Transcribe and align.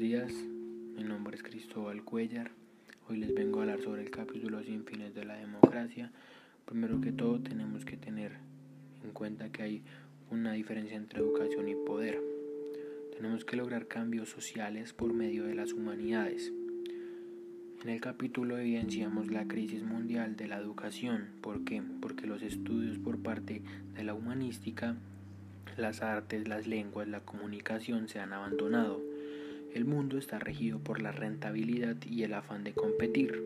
es 0.00 1.42
Cristóbal 1.42 2.04
Cuellar. 2.04 2.52
Hoy 3.08 3.16
les 3.16 3.34
vengo 3.34 3.58
a 3.58 3.62
hablar 3.62 3.82
sobre 3.82 4.02
el 4.02 4.10
capítulo 4.10 4.62
sin 4.62 4.84
fines 4.84 5.12
de 5.12 5.24
la 5.24 5.34
democracia. 5.34 6.12
Primero 6.66 7.00
que 7.00 7.10
todo 7.10 7.40
tenemos 7.40 7.84
que 7.84 7.96
tener 7.96 8.32
en 9.02 9.10
cuenta 9.10 9.50
que 9.50 9.62
hay 9.64 9.82
una 10.30 10.52
diferencia 10.52 10.96
entre 10.96 11.18
educación 11.18 11.68
y 11.68 11.74
poder. 11.74 12.22
Tenemos 13.16 13.44
que 13.44 13.56
lograr 13.56 13.88
cambios 13.88 14.28
sociales 14.28 14.92
por 14.92 15.12
medio 15.12 15.44
de 15.44 15.56
las 15.56 15.72
humanidades. 15.72 16.52
En 17.82 17.88
el 17.88 18.00
capítulo 18.00 18.56
evidenciamos 18.56 19.32
la 19.32 19.48
crisis 19.48 19.82
mundial 19.82 20.36
de 20.36 20.46
la 20.46 20.58
educación. 20.58 21.26
¿Por 21.40 21.64
qué? 21.64 21.82
Porque 22.00 22.28
los 22.28 22.42
estudios 22.42 22.98
por 22.98 23.18
parte 23.18 23.62
de 23.96 24.04
la 24.04 24.14
humanística, 24.14 24.96
las 25.76 26.02
artes, 26.02 26.46
las 26.46 26.68
lenguas, 26.68 27.08
la 27.08 27.20
comunicación 27.20 28.08
se 28.08 28.20
han 28.20 28.32
abandonado. 28.32 29.02
El 29.74 29.84
mundo 29.84 30.16
está 30.16 30.38
regido 30.38 30.78
por 30.78 31.02
la 31.02 31.12
rentabilidad 31.12 31.96
y 32.08 32.22
el 32.22 32.32
afán 32.32 32.64
de 32.64 32.72
competir. 32.72 33.42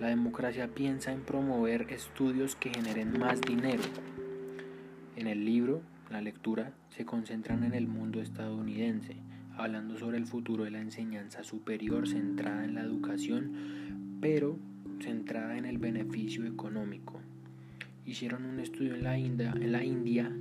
La 0.00 0.08
democracia 0.08 0.68
piensa 0.74 1.12
en 1.12 1.20
promover 1.20 1.86
estudios 1.90 2.56
que 2.56 2.70
generen 2.70 3.18
más 3.18 3.40
dinero. 3.40 3.82
En 5.14 5.26
el 5.26 5.44
libro, 5.44 5.82
la 6.10 6.20
lectura, 6.20 6.72
se 6.88 7.04
concentran 7.04 7.62
en 7.62 7.74
el 7.74 7.86
mundo 7.86 8.20
estadounidense, 8.20 9.16
hablando 9.56 9.96
sobre 9.96 10.18
el 10.18 10.26
futuro 10.26 10.64
de 10.64 10.70
la 10.70 10.80
enseñanza 10.80 11.44
superior 11.44 12.08
centrada 12.08 12.64
en 12.64 12.74
la 12.74 12.82
educación, 12.82 14.18
pero 14.20 14.58
centrada 15.00 15.56
en 15.56 15.66
el 15.66 15.78
beneficio 15.78 16.46
económico. 16.46 17.20
Hicieron 18.04 18.44
un 18.44 18.58
estudio 18.58 18.94
en 18.96 19.04
la, 19.04 19.18
India, 19.18 19.54
en 19.54 19.70
la 19.70 19.84
India 19.84 20.34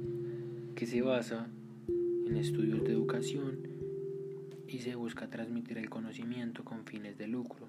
que 0.76 0.88
se 0.88 1.02
basa 1.02 1.48
en 2.28 2.36
estudios 2.38 2.84
de 2.84 2.94
educación 2.94 3.79
y 4.70 4.80
se 4.80 4.96
busca 4.96 5.28
transmitir 5.28 5.78
el 5.78 5.90
conocimiento 5.90 6.64
con 6.64 6.86
fines 6.86 7.18
de 7.18 7.28
lucro. 7.28 7.68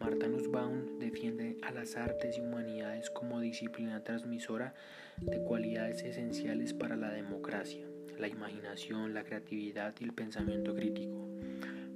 Marta 0.00 0.26
Nussbaum 0.26 0.98
defiende 0.98 1.58
a 1.62 1.70
las 1.70 1.96
artes 1.96 2.38
y 2.38 2.40
humanidades 2.40 3.10
como 3.10 3.40
disciplina 3.40 4.02
transmisora 4.02 4.74
de 5.20 5.42
cualidades 5.42 6.02
esenciales 6.02 6.72
para 6.72 6.96
la 6.96 7.10
democracia 7.10 7.86
la 8.20 8.28
imaginación, 8.28 9.14
la 9.14 9.24
creatividad 9.24 9.94
y 9.98 10.04
el 10.04 10.12
pensamiento 10.12 10.74
crítico. 10.74 11.26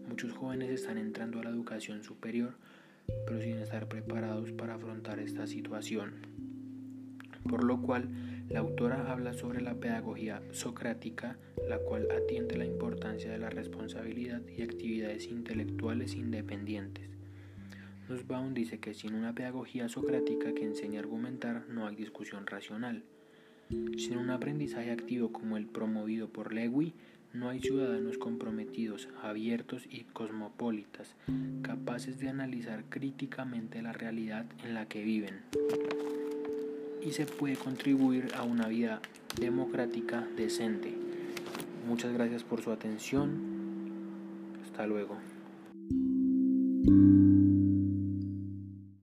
Muchos 0.08 0.32
jóvenes 0.32 0.70
están 0.70 0.96
entrando 0.96 1.38
a 1.38 1.44
la 1.44 1.50
educación 1.50 2.02
superior, 2.02 2.54
pero 3.26 3.40
sin 3.40 3.58
estar 3.58 3.86
preparados 3.88 4.50
para 4.52 4.74
afrontar 4.74 5.18
esta 5.18 5.46
situación. 5.46 6.14
Por 7.48 7.62
lo 7.64 7.82
cual, 7.82 8.08
la 8.48 8.60
autora 8.60 9.10
habla 9.10 9.32
sobre 9.32 9.60
la 9.60 9.74
pedagogía 9.74 10.42
socrática, 10.52 11.38
la 11.68 11.78
cual 11.78 12.08
atiende 12.10 12.56
la 12.56 12.66
importancia 12.66 13.30
de 13.30 13.38
la 13.38 13.50
responsabilidad 13.50 14.42
y 14.46 14.62
actividades 14.62 15.26
intelectuales 15.26 16.14
independientes. 16.14 17.08
Nussbaum 18.08 18.52
dice 18.52 18.80
que 18.80 18.92
sin 18.92 19.14
una 19.14 19.34
pedagogía 19.34 19.88
socrática 19.88 20.52
que 20.52 20.64
enseñe 20.64 20.96
a 20.96 21.00
argumentar 21.00 21.66
no 21.68 21.86
hay 21.86 21.96
discusión 21.96 22.46
racional. 22.46 23.02
Sin 23.96 24.18
un 24.18 24.28
aprendizaje 24.28 24.90
activo 24.90 25.32
como 25.32 25.56
el 25.56 25.66
promovido 25.66 26.28
por 26.28 26.52
Lewy, 26.52 26.94
no 27.32 27.48
hay 27.48 27.60
ciudadanos 27.60 28.18
comprometidos, 28.18 29.08
abiertos 29.22 29.86
y 29.90 30.04
cosmopolitas, 30.04 31.16
capaces 31.62 32.18
de 32.18 32.28
analizar 32.28 32.84
críticamente 32.90 33.82
la 33.82 33.92
realidad 33.92 34.46
en 34.64 34.74
la 34.74 34.86
que 34.86 35.02
viven. 35.02 35.40
Y 37.04 37.12
se 37.12 37.26
puede 37.26 37.56
contribuir 37.56 38.32
a 38.34 38.42
una 38.42 38.68
vida 38.68 39.00
democrática 39.38 40.26
decente. 40.36 40.94
Muchas 41.86 42.12
gracias 42.12 42.42
por 42.42 42.62
su 42.62 42.72
atención. 42.72 43.30
Hasta 44.64 44.86
luego. 44.86 45.18